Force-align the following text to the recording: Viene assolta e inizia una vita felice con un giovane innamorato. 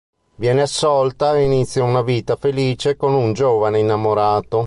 Viene 0.37 0.61
assolta 0.63 1.35
e 1.37 1.43
inizia 1.43 1.83
una 1.83 2.01
vita 2.01 2.35
felice 2.35 2.97
con 2.97 3.13
un 3.13 3.33
giovane 3.33 3.77
innamorato. 3.77 4.59